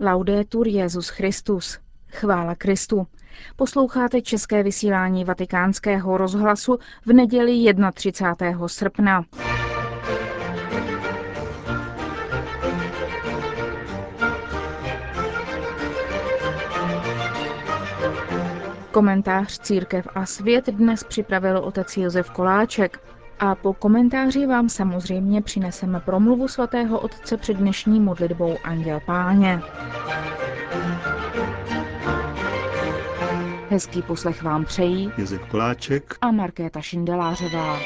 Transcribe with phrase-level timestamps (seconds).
[0.00, 1.78] Laudetur Jezus Christus.
[2.12, 3.06] Chvála Kristu.
[3.56, 8.68] Posloucháte české vysílání Vatikánského rozhlasu v neděli 31.
[8.68, 9.24] srpna.
[18.90, 23.13] Komentář Církev a svět dnes připravil otec Josef Koláček.
[23.40, 29.60] A po komentáři vám samozřejmě přineseme promluvu svatého otce před dnešní modlitbou Anděl Páně.
[33.70, 37.78] Hezký poslech vám přejí Josef Koláček a Markéta Šindelářová.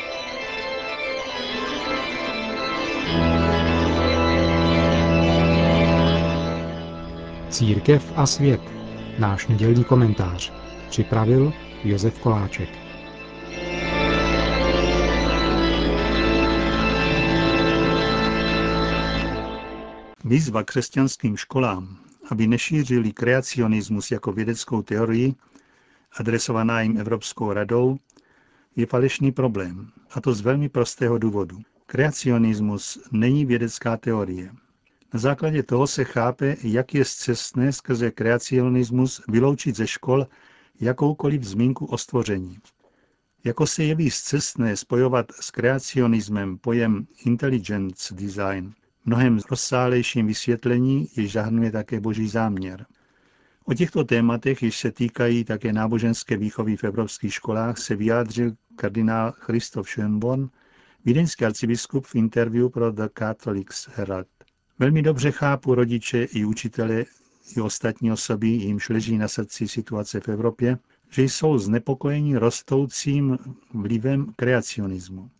[7.48, 8.60] Církev a svět.
[9.18, 10.52] Náš nedělní komentář.
[10.88, 11.52] Připravil
[11.84, 12.87] Josef Koláček.
[20.28, 21.98] Výzva křesťanským školám,
[22.30, 25.34] aby nešířili kreacionismus jako vědeckou teorii,
[26.18, 27.96] adresovaná jim Evropskou radou,
[28.76, 31.58] je falešný problém, a to z velmi prostého důvodu.
[31.86, 34.52] Kreacionismus není vědecká teorie.
[35.14, 40.26] Na základě toho se chápe, jak je zcestné skrze kreacionismus vyloučit ze škol
[40.80, 42.58] jakoukoliv zmínku o stvoření.
[43.44, 48.74] Jako se jeví zcestné spojovat s kreacionismem pojem intelligence design,
[49.08, 52.86] mnohem rozsálejším vysvětlení již zahrnuje také boží záměr.
[53.64, 59.32] O těchto tématech, již se týkají také náboženské výchovy v evropských školách, se vyjádřil kardinál
[59.32, 60.48] Christoph Schönborn,
[61.04, 64.26] vídeňský arcibiskup v interview pro The Catholics Herald.
[64.78, 67.04] Velmi dobře chápu rodiče i učitele
[67.56, 70.78] i ostatní osoby, jimž leží na srdci situace v Evropě,
[71.10, 73.38] že jsou znepokojeni rostoucím
[73.74, 75.30] vlivem kreacionismu.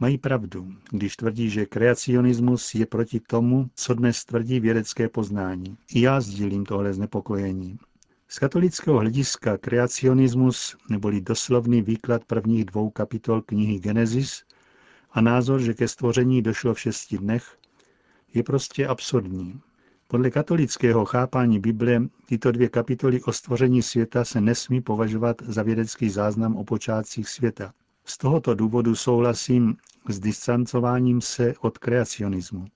[0.00, 5.76] Mají pravdu, když tvrdí, že kreacionismus je proti tomu, co dnes tvrdí vědecké poznání.
[5.94, 7.78] I já sdílím tohle znepokojení.
[8.28, 14.44] Z katolického hlediska kreacionismus, neboli doslovný výklad prvních dvou kapitol knihy Genesis
[15.10, 17.58] a názor, že ke stvoření došlo v šesti dnech,
[18.34, 19.60] je prostě absurdní.
[20.08, 26.10] Podle katolického chápání Bible tyto dvě kapitoly o stvoření světa se nesmí považovat za vědecký
[26.10, 27.72] záznam o počátcích světa.
[28.04, 29.76] Z tohoto důvodu souhlasím
[30.08, 32.66] s distancováním se od kreacionismu.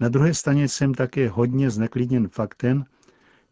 [0.00, 2.84] Na druhé straně jsem také hodně zneklidněn faktem,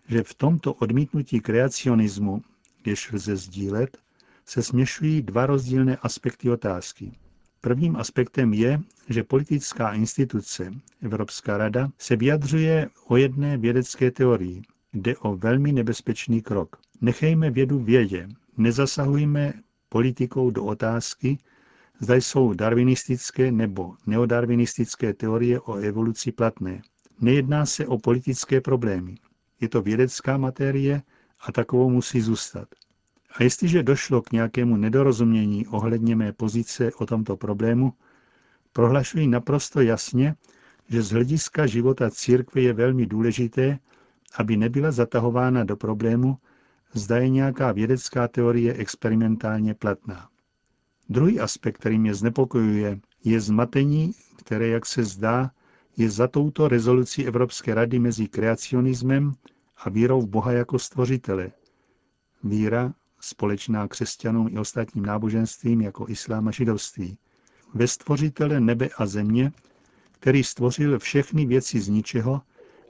[0.08, 2.42] že v tomto odmítnutí kreacionismu,
[2.86, 3.98] jež lze sdílet,
[4.46, 7.12] se směšují dva rozdílné aspekty otázky.
[7.60, 14.62] Prvním aspektem je, že politická instituce, Evropská rada, se vyjadřuje o jedné vědecké teorii.
[14.92, 16.76] Jde o velmi nebezpečný krok.
[17.00, 19.52] Nechejme vědu vědě, nezasahujme
[19.88, 21.38] politikou do otázky,
[22.00, 26.82] zda jsou darwinistické nebo neodarwinistické teorie o evoluci platné.
[27.20, 29.14] Nejedná se o politické problémy.
[29.60, 31.02] Je to vědecká materie
[31.40, 32.68] a takovou musí zůstat.
[33.34, 37.92] A jestliže došlo k nějakému nedorozumění ohledně mé pozice o tomto problému,
[38.72, 40.34] prohlašuji naprosto jasně,
[40.88, 43.78] že z hlediska života církve je velmi důležité,
[44.36, 46.38] aby nebyla zatahována do problému,
[46.92, 50.28] zda je nějaká vědecká teorie experimentálně platná.
[51.08, 55.50] Druhý aspekt, který mě znepokojuje, je zmatení, které, jak se zdá,
[55.96, 59.34] je za touto rezolucí Evropské rady mezi kreacionismem
[59.76, 61.52] a vírou v Boha jako stvořitele.
[62.44, 67.18] Víra, společná křesťanům i ostatním náboženstvím jako islám a židovství.
[67.74, 69.52] Ve stvořitele nebe a země,
[70.12, 72.40] který stvořil všechny věci z ničeho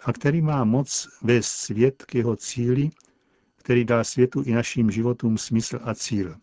[0.04, 2.90] a který má moc vést svět k jeho cíli
[3.68, 6.36] který dal světu i našim životům smysl a cíl.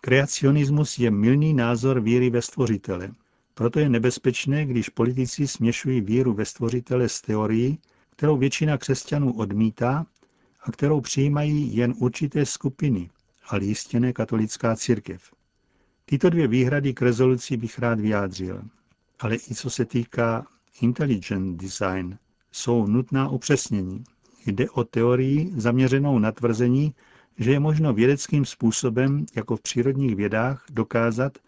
[0.00, 3.10] Kreacionismus je milný názor víry ve stvořitele.
[3.54, 7.78] Proto je nebezpečné, když politici směšují víru ve stvořitele s teorií,
[8.10, 10.06] kterou většina křesťanů odmítá
[10.60, 13.10] a kterou přijímají jen určité skupiny,
[13.48, 15.32] ale jistě ne katolická církev.
[16.04, 18.62] Tyto dvě výhrady k rezoluci bych rád vyjádřil.
[19.20, 20.46] Ale i co se týká
[20.80, 22.18] intelligent design,
[22.52, 24.04] jsou nutná upřesnění.
[24.46, 26.94] Jde o teorii zaměřenou na tvrzení,
[27.38, 31.38] že je možno vědeckým způsobem, jako v přírodních vědách, dokázat,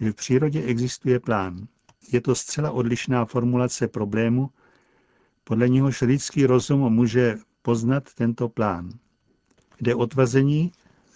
[0.00, 1.66] že v přírodě existuje plán.
[2.12, 4.50] Je to zcela odlišná formulace problému,
[5.44, 8.90] podle něhož lidský rozum může poznat tento plán.
[9.80, 10.72] Jde o tvrzení,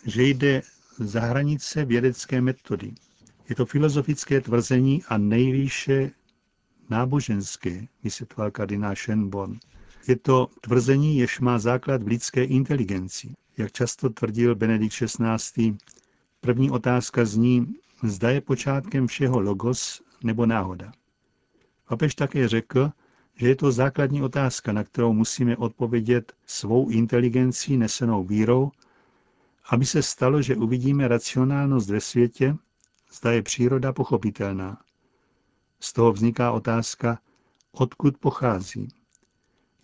[0.06, 0.62] že jde
[0.98, 2.92] za hranice vědecké metody.
[3.48, 6.10] Je to filozofické tvrzení a nejvýše
[6.90, 9.58] náboženské, vysvětloval kardinál Schönborn.
[10.08, 13.34] Je to tvrzení, jež má základ v lidské inteligenci.
[13.56, 15.76] Jak často tvrdil Benedikt XVI.
[16.40, 20.92] První otázka zní, zda je počátkem všeho logos nebo náhoda.
[21.88, 22.90] Papež také řekl,
[23.36, 28.70] že je to základní otázka, na kterou musíme odpovědět svou inteligencí nesenou vírou,
[29.70, 32.56] aby se stalo, že uvidíme racionálnost ve světě,
[33.12, 34.80] zda je příroda pochopitelná.
[35.80, 37.18] Z toho vzniká otázka,
[37.72, 38.88] odkud pochází.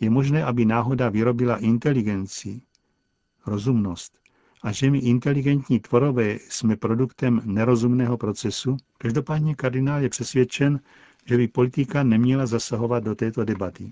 [0.00, 2.62] Je možné, aby náhoda vyrobila inteligenci,
[3.46, 4.20] rozumnost,
[4.62, 8.76] a že my inteligentní tvorové jsme produktem nerozumného procesu?
[8.98, 10.80] Každopádně kardinál je přesvědčen,
[11.24, 13.90] že by politika neměla zasahovat do této debaty.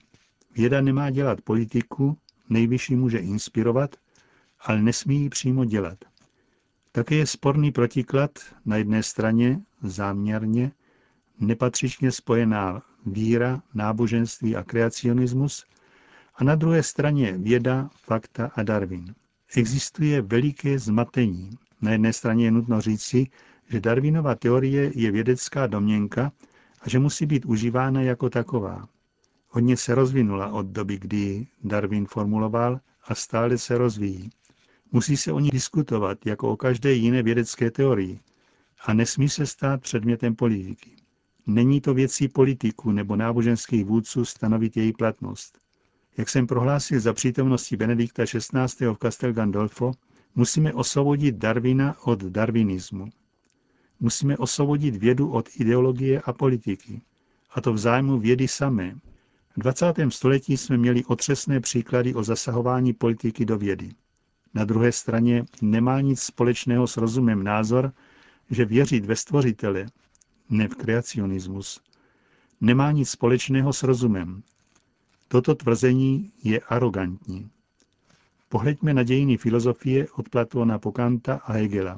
[0.56, 2.18] Věda nemá dělat politiku,
[2.48, 3.96] nejvyšší může inspirovat,
[4.60, 5.98] ale nesmí ji přímo dělat.
[6.92, 8.30] Také je sporný protiklad
[8.66, 10.72] na jedné straně záměrně
[11.40, 15.64] nepatřičně spojená víra, náboženství a kreacionismus
[16.38, 19.14] a na druhé straně věda, fakta a Darwin.
[19.56, 21.50] Existuje veliké zmatení.
[21.82, 23.26] Na jedné straně je nutno říci,
[23.68, 26.32] že Darwinova teorie je vědecká domněnka
[26.82, 28.88] a že musí být užívána jako taková.
[29.48, 34.30] Hodně se rozvinula od doby, kdy Darwin formuloval a stále se rozvíjí.
[34.92, 38.20] Musí se o ní diskutovat jako o každé jiné vědecké teorii
[38.86, 40.96] a nesmí se stát předmětem politiky.
[41.46, 45.58] Není to věcí politiků nebo náboženských vůdců stanovit její platnost.
[46.18, 48.86] Jak jsem prohlásil za přítomnosti Benedikta XVI.
[48.86, 49.92] v Castel Gandolfo,
[50.34, 53.08] musíme osvobodit Darwina od darwinismu.
[54.00, 57.00] Musíme osvobodit vědu od ideologie a politiky.
[57.50, 58.94] A to v zájmu vědy samé.
[59.56, 59.86] V 20.
[60.08, 63.90] století jsme měli otřesné příklady o zasahování politiky do vědy.
[64.54, 67.92] Na druhé straně nemá nic společného s rozumem názor,
[68.50, 69.86] že věřit ve stvořitele,
[70.50, 71.80] ne v kreacionismus,
[72.60, 74.42] nemá nic společného s rozumem.
[75.28, 77.50] Toto tvrzení je arrogantní.
[78.48, 81.96] Pohleďme na dějiny filozofie od Platona po Kanta a Hegela.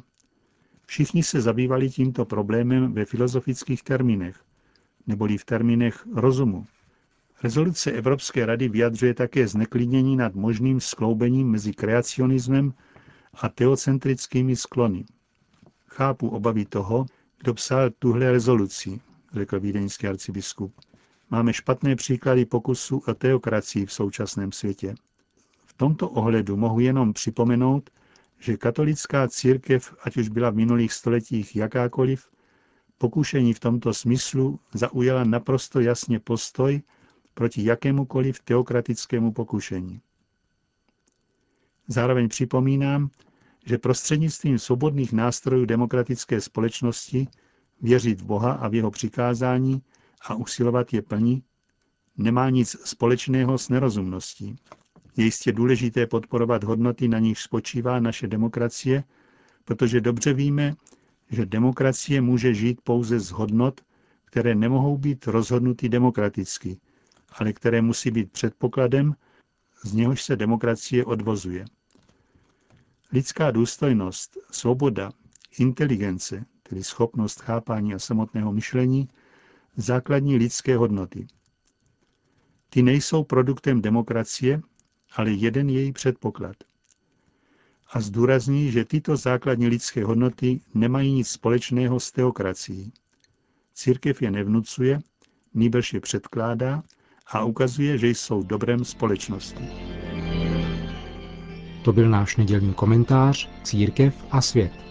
[0.86, 4.40] Všichni se zabývali tímto problémem ve filozofických termínech,
[5.06, 6.66] neboli v termínech rozumu.
[7.42, 12.74] Rezoluce Evropské rady vyjadřuje také zneklidnění nad možným skloubením mezi kreacionismem
[13.34, 15.04] a teocentrickými sklony.
[15.86, 17.06] Chápu obavy toho,
[17.38, 19.00] kdo psal tuhle rezoluci,
[19.32, 20.72] řekl vídeňský arcibiskup.
[21.30, 24.94] Máme špatné příklady pokusu o teokracii v současném světě.
[25.64, 27.90] V tomto ohledu mohu jenom připomenout,
[28.38, 32.30] že katolická církev, ať už byla v minulých stoletích jakákoliv,
[32.98, 36.82] pokušení v tomto smyslu zaujala naprosto jasně postoj
[37.34, 40.00] proti jakémukoliv teokratickému pokušení.
[41.88, 43.10] Zároveň připomínám,
[43.66, 47.28] že prostřednictvím svobodných nástrojů demokratické společnosti
[47.80, 49.82] věřit v Boha a v jeho přikázání
[50.20, 51.42] a usilovat je plní,
[52.16, 54.56] nemá nic společného s nerozumností.
[55.16, 59.04] Je jistě důležité podporovat hodnoty, na nich spočívá naše demokracie,
[59.64, 60.74] protože dobře víme,
[61.30, 63.80] že demokracie může žít pouze z hodnot,
[64.24, 66.80] které nemohou být rozhodnuty demokraticky,
[67.38, 69.14] ale které musí být předpokladem,
[69.84, 71.64] z něhož se demokracie odvozuje.
[73.12, 75.10] Lidská důstojnost, svoboda,
[75.58, 79.08] inteligence, tedy schopnost chápání a samotného myšlení,
[79.76, 81.26] základní lidské hodnoty.
[82.70, 84.60] Ty nejsou produktem demokracie,
[85.16, 86.56] ale jeden její předpoklad.
[87.92, 92.92] A zdůrazní, že tyto základní lidské hodnoty nemají nic společného s teokracií.
[93.74, 95.00] Církev je nevnucuje,
[95.54, 96.82] nýbrž je předkládá
[97.26, 99.64] a ukazuje, že jsou dobrem společnosti.
[101.84, 104.89] To byl náš nedělní komentář Církev a svět.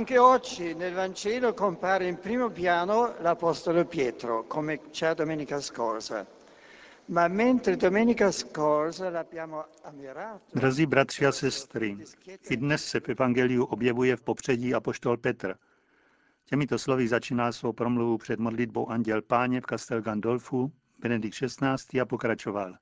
[0.00, 6.26] Anche oggi nel Vangelo compare in primo piano l'Apostolo Pietro, come c'è domenica scorsa.
[7.08, 10.40] Ma mentre domenica scorsa l'abbiamo ammirato...
[10.54, 11.96] Drazí bratři a sestry,
[12.48, 15.54] i dnes se v Evangeliu objevuje v popředí apoštol Petr.
[16.44, 22.00] Těmito slovy začíná svou promluvu před modlitbou Anděl Páně v Castel Gandolfu, Benedikt XVI.
[22.00, 22.76] a pokračoval.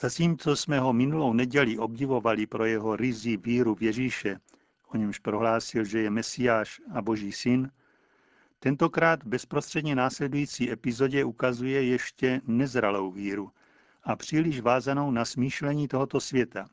[0.00, 4.40] Zatímco jsme ho minulou neděli obdivovali pro jeho rizí víru v Ježíše,
[4.86, 7.70] o němž prohlásil, že je Mesiáš a Boží syn,
[8.58, 13.50] tentokrát bezprostředně následující epizodě ukazuje ještě nezralou víru
[14.02, 16.68] a příliš vázanou na smýšlení tohoto světa.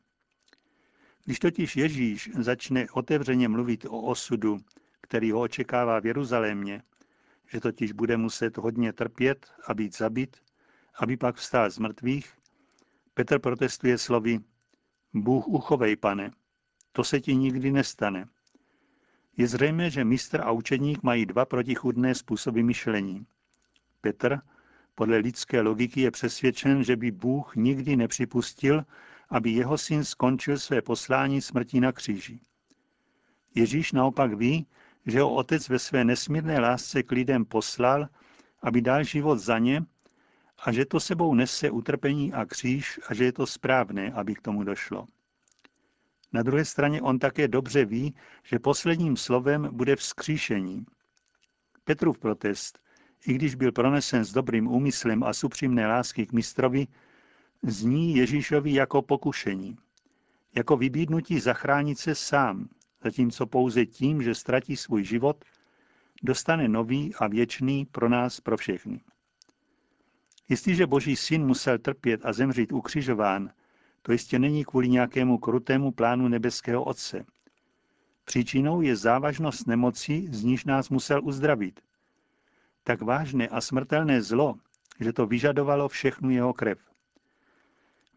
[1.24, 4.58] Když totiž Ježíš začne otevřeně mluvit o osudu,
[5.00, 6.82] který ho očekává v Jeruzalémě,
[7.52, 10.36] že totiž bude muset hodně trpět a být zabit,
[10.98, 12.32] aby pak vstál z mrtvých,
[13.14, 14.38] Petr protestuje slovy
[15.14, 16.30] Bůh uchovej, pane,
[16.96, 18.28] to se ti nikdy nestane.
[19.36, 23.26] Je zřejmé, že mistr a učedník mají dva protichudné způsoby myšlení.
[24.00, 24.38] Petr
[24.94, 28.84] Podle lidské logiky je přesvědčen, že by Bůh nikdy nepřipustil,
[29.28, 32.40] aby jeho syn skončil své poslání smrtí na kříži.
[33.54, 34.66] Ježíš naopak ví,
[35.06, 38.08] že ho otec ve své nesmírné lásce k lidem poslal,
[38.62, 39.82] aby dal život za ně
[40.58, 44.42] a že to sebou nese utrpení a kříž a že je to správné, aby k
[44.42, 45.06] tomu došlo.
[46.34, 50.86] Na druhé straně on také dobře ví, že posledním slovem bude vzkříšení.
[51.84, 52.78] Petrův protest,
[53.26, 56.86] i když byl pronesen s dobrým úmyslem a s upřímné lásky k mistrovi,
[57.62, 59.76] zní Ježíšovi jako pokušení,
[60.54, 62.68] jako vybídnutí zachránit se sám,
[63.04, 65.44] zatímco pouze tím, že ztratí svůj život,
[66.22, 69.00] dostane nový a věčný pro nás, pro všechny.
[70.48, 73.50] Jestliže Boží syn musel trpět a zemřít ukřižován,
[74.06, 77.24] to jistě není kvůli nějakému krutému plánu nebeského Otce.
[78.24, 81.80] Příčinou je závažnost nemoci, z níž nás musel uzdravit.
[82.82, 84.54] Tak vážné a smrtelné zlo,
[85.00, 86.78] že to vyžadovalo všechnu jeho krev.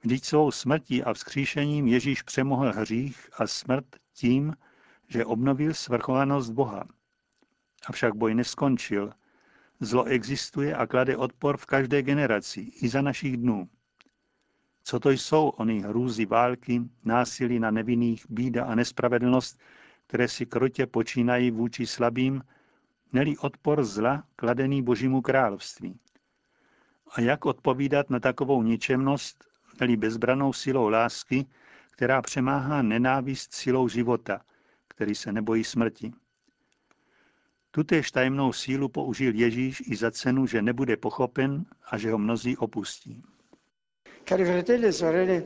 [0.04, 4.54] Vždyť svou smrtí a vzkříšením Ježíš přemohl hřích a smrt tím,
[5.08, 6.84] že obnovil svrchovanost Boha.
[7.86, 9.12] Avšak boj neskončil.
[9.80, 13.70] Zlo existuje a klade odpor v každé generaci, i za našich dnů.
[14.88, 19.60] Co to jsou ony hrůzy války, násilí na nevinných, bída a nespravedlnost,
[20.08, 22.44] které si krotě počínají vůči slabým,
[23.14, 26.00] nelí odpor zla kladený Božímu království.
[27.12, 29.46] A jak odpovídat na takovou ničemnost,
[29.80, 31.46] nelí bezbranou silou lásky,
[31.92, 34.42] která přemáhá nenávist silou života,
[34.88, 36.14] který se nebojí smrti.
[37.72, 42.58] Tutéž tajemnou sílu použil Ježíš i za cenu, že nebude pochopen a že ho mnozí
[42.58, 43.24] opustí.
[44.28, 45.42] Cari fratelli e sorelle,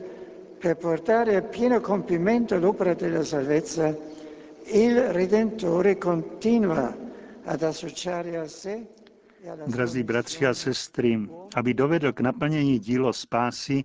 [0.58, 3.96] per portare a pieno compimento l'opera della salvezza,
[4.72, 6.92] il Redentore continua
[7.44, 8.86] ad associare a sé
[9.40, 13.84] e Drazí bratři a sestry, aby dovedl k naplnění dílo spásy,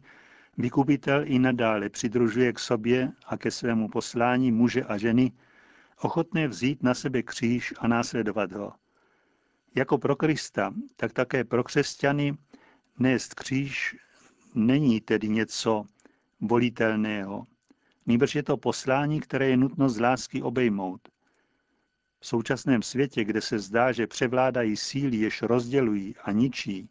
[0.58, 5.32] vykupitel i nadále přidružuje k sobě a ke svému poslání muže a ženy,
[6.02, 8.74] ochotné vzít na sebe kříž a následovat ho.
[9.76, 12.38] Jako pro Krista, tak také pro křesťany
[13.00, 13.96] nést kříž
[14.58, 15.86] není tedy něco
[16.42, 17.44] volitelného.
[18.06, 21.02] Nýbrž je to poslání, které je nutno z lásky obejmout.
[22.20, 26.90] V současném světě, kde se zdá, že převládají síly, jež rozdělují a ničí,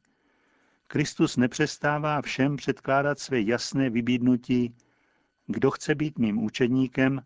[0.88, 4.74] Kristus nepřestává všem předkládat své jasné vybídnutí,
[5.46, 7.22] kdo chce být mým učedníkem,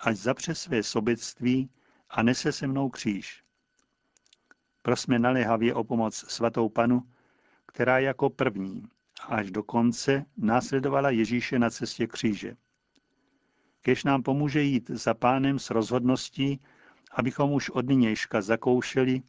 [0.00, 1.70] ať zapře své sobectví
[2.10, 3.42] a nese se mnou kříž.
[4.82, 7.02] Prosme naléhavě o pomoc svatou panu,
[7.66, 8.88] která jako první
[9.28, 12.56] až do konce následovala Ježíše na cestě kříže.
[13.80, 16.60] Kež nám pomůže jít za pánem s rozhodností,
[17.10, 19.22] abychom už od nynějška zakoušeli,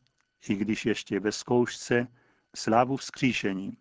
[0.50, 2.08] i když ještě ve zkoušce,
[2.56, 3.78] slávu vzkříšení.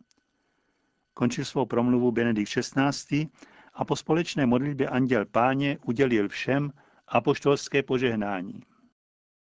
[1.14, 3.28] Končil svou promluvu Benedikt XVI.
[3.74, 6.72] a po společné modlitbě Anděl Páně udělil všem
[7.08, 8.60] apoštolské požehnání.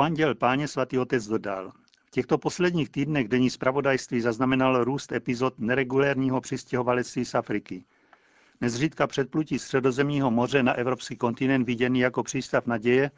[0.00, 1.72] anděl páně svatý otec dodal.
[2.06, 7.84] V těchto posledních týdnech denní zpravodajství zaznamenal růst epizod neregulérního přistěhovalectví z Afriky.
[8.60, 13.10] Nezřídka předplutí středozemního moře na evropský kontinent viděný jako přístav naděje,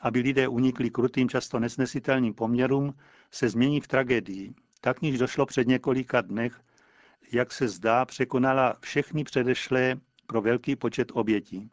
[0.00, 2.94] aby lidé unikli krutým, často nesnesitelným poměrům,
[3.30, 4.54] se změní v tragédii.
[4.80, 6.60] Tak níž došlo před několika dnech,
[7.32, 11.70] jak se zdá, překonala všechny předešlé pro velký počet obětí.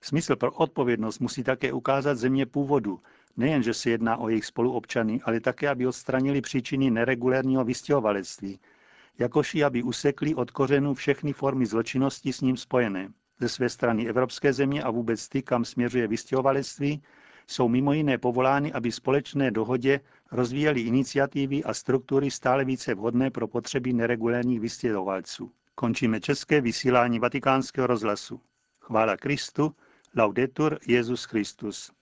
[0.00, 3.00] Smysl pro odpovědnost musí také ukázat země původu,
[3.36, 8.60] nejen, že se jedná o jejich spoluobčany, ale také, aby odstranili příčiny neregulérního vystěhovalectví,
[9.18, 13.08] jakož i aby usekli od kořenů všechny formy zločinnosti s ním spojené.
[13.40, 17.02] Ze své strany evropské země a vůbec ty, kam směřuje vystěhovalectví,
[17.46, 20.00] jsou mimo jiné povolány, aby společné dohodě
[20.30, 25.52] rozvíjeli iniciativy a struktury stále více vhodné pro potřeby neregulérních vystěhovalců.
[25.74, 28.40] Končíme české vysílání vatikánského rozhlasu.
[28.80, 29.74] Chvála Kristu,
[30.16, 31.92] laudetur Jezus Christus.